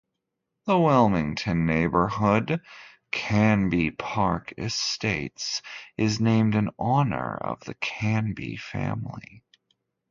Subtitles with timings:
[0.65, 2.59] The Wilmington neighborhood
[3.11, 5.61] Canby Park Estates
[5.95, 9.43] is named in honor of the Canby family.